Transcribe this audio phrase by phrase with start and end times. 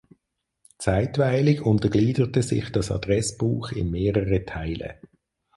[0.79, 4.99] Zeitweilig untergliederte sich das Adressbuch in mehrere Teile.